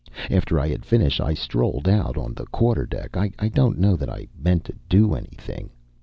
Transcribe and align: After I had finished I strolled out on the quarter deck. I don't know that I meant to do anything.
After 0.31 0.59
I 0.59 0.67
had 0.69 0.83
finished 0.83 1.21
I 1.21 1.35
strolled 1.35 1.87
out 1.87 2.17
on 2.17 2.33
the 2.33 2.47
quarter 2.47 2.87
deck. 2.87 3.15
I 3.15 3.29
don't 3.49 3.77
know 3.77 3.95
that 3.97 4.09
I 4.09 4.27
meant 4.35 4.65
to 4.65 4.73
do 4.89 5.13
anything. 5.13 5.69